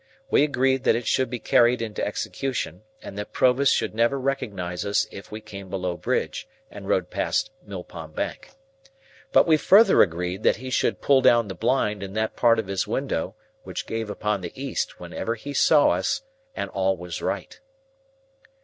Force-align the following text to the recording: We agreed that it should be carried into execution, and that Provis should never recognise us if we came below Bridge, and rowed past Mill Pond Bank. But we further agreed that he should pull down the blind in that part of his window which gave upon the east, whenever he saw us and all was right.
We 0.31 0.41
agreed 0.43 0.83
that 0.85 0.95
it 0.95 1.05
should 1.05 1.29
be 1.29 1.37
carried 1.37 1.79
into 1.79 2.03
execution, 2.03 2.81
and 3.03 3.19
that 3.19 3.33
Provis 3.33 3.69
should 3.71 3.93
never 3.93 4.19
recognise 4.19 4.83
us 4.83 5.05
if 5.11 5.31
we 5.31 5.41
came 5.41 5.69
below 5.69 5.95
Bridge, 5.95 6.47
and 6.71 6.87
rowed 6.87 7.11
past 7.11 7.51
Mill 7.67 7.83
Pond 7.83 8.15
Bank. 8.15 8.49
But 9.31 9.45
we 9.45 9.57
further 9.57 10.01
agreed 10.01 10.41
that 10.41 10.55
he 10.55 10.71
should 10.71 11.01
pull 11.01 11.21
down 11.21 11.49
the 11.49 11.53
blind 11.53 12.01
in 12.01 12.13
that 12.13 12.35
part 12.35 12.57
of 12.57 12.65
his 12.65 12.87
window 12.87 13.35
which 13.61 13.85
gave 13.85 14.09
upon 14.09 14.41
the 14.41 14.59
east, 14.59 14.99
whenever 14.99 15.35
he 15.35 15.53
saw 15.53 15.89
us 15.91 16.23
and 16.55 16.71
all 16.71 16.97
was 16.97 17.21
right. 17.21 17.59